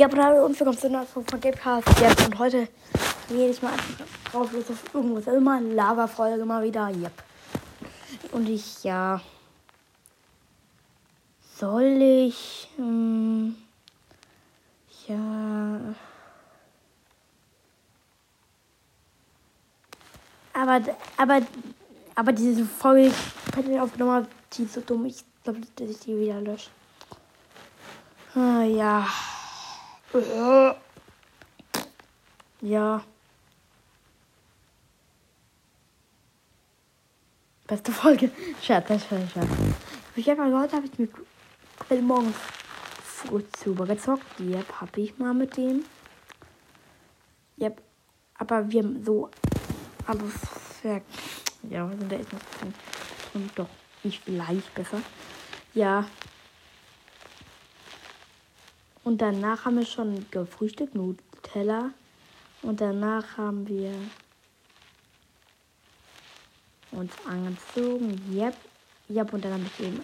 [0.00, 1.86] Ja, aber hallo und willkommen zu einer Folge von Gamecast.
[2.00, 2.68] Ja, und heute
[3.28, 5.26] jedes Mal einfach drauf los auf irgendwas.
[5.26, 6.88] Immer eine Lava-Folge mal wieder.
[6.88, 7.12] Yep.
[8.32, 9.20] Und ich, ja.
[11.54, 12.70] Soll ich.
[12.76, 13.54] Hm,
[15.06, 15.80] ja.
[20.54, 20.80] Aber,
[21.18, 21.42] aber,
[22.14, 25.04] aber diese Folge, ich die aufgenommen habe, die ist so dumm.
[25.04, 26.70] Ich glaube, dass ich die wieder lösche.
[28.34, 29.06] Ah, ja.
[32.60, 33.04] Ja.
[37.66, 38.30] Beste Folge.
[38.60, 39.48] Scherz, das ist Scherz.
[40.16, 41.12] Ich habe mal gehört, habe ich mit
[41.88, 42.34] heute Morgen
[43.56, 44.40] super gezockt.
[44.40, 45.84] Yep, habe ich mal mit dem.
[47.60, 47.80] Yep.
[48.38, 49.30] Aber wir haben so.
[50.06, 50.24] Aber
[50.82, 51.00] ja,
[51.68, 53.68] ja, sind da noch und doch
[54.02, 55.00] nicht vielleicht besser.
[55.72, 56.04] Ja.
[59.02, 61.90] Und danach haben wir schon gefrühstückt, Nutella.
[62.62, 63.92] Und danach haben wir
[66.92, 68.20] uns angezogen.
[68.32, 68.54] Yep.
[69.08, 69.32] Yep.
[69.32, 70.00] Und dann habe ich eben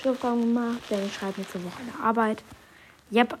[0.00, 0.80] Schriftform gemacht.
[0.88, 2.42] Der schreibt mir zur Woche eine Arbeit.
[3.12, 3.38] Yep.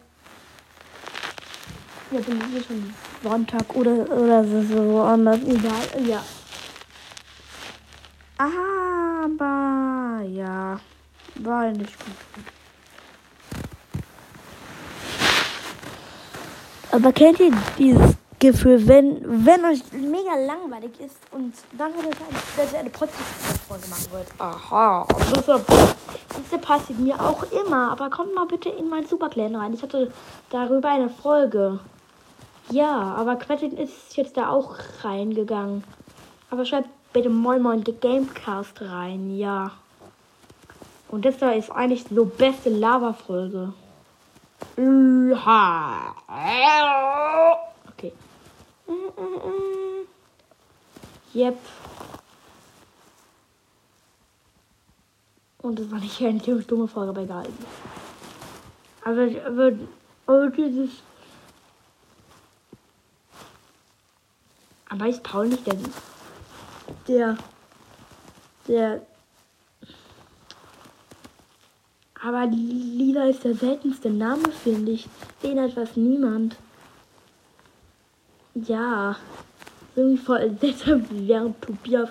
[2.10, 2.92] Ja, bin hier schon
[3.22, 5.38] Sonntag oder, oder so, so anders.
[5.42, 6.06] Egal.
[6.06, 6.24] Ja.
[8.36, 10.80] Aber ja.
[11.36, 12.59] War nicht gut.
[16.92, 22.16] Aber kennt ihr dieses Gefühl, wenn, wenn euch mega langweilig ist und dann wird
[22.64, 24.26] es eine Podcast-Folge machen wird?
[24.38, 27.92] Aha, das, das passiert mir auch immer.
[27.92, 29.74] Aber kommt mal bitte in mein Superclan rein.
[29.74, 30.10] Ich hatte
[30.50, 31.78] darüber eine Folge.
[32.70, 35.84] Ja, aber Quentin ist jetzt da auch reingegangen.
[36.50, 39.70] Aber schreibt bitte Moin Moin The Gamecast rein, ja.
[41.08, 43.74] Und das da ist eigentlich so beste Lava-Folge.
[47.88, 48.12] Okay.
[51.34, 51.58] Yep.
[55.62, 57.46] Und das war nicht eine ziemlich dumme Frage, aber egal.
[59.04, 59.72] Aber, aber,
[60.26, 60.90] aber dieses.
[64.88, 65.76] Aber ist Paul nicht der.
[67.06, 67.36] Der.
[68.66, 69.02] Der
[72.22, 75.08] Aber Lila ist der seltenste Name, finde ich.
[75.42, 76.56] Den hat fast niemand.
[78.54, 79.16] Ja.
[79.96, 82.10] Irgendwie voll deshalb während Tobias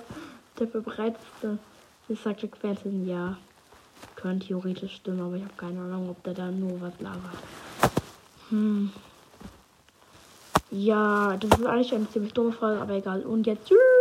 [0.59, 1.59] der verbreitetste.
[2.07, 3.37] Ich sagte Quentin, ja.
[4.15, 7.37] Könnte theoretisch stimmen, aber ich habe keine Ahnung, ob der da nur was labert.
[8.49, 8.91] Hm.
[10.71, 13.21] Ja, das ist eigentlich eine ziemlich dumme Frage, aber egal.
[13.21, 13.99] Und jetzt tschüss.